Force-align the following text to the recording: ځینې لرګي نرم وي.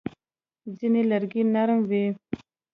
ځینې 0.77 1.01
لرګي 1.09 1.41
نرم 1.53 1.79
وي. 1.89 2.05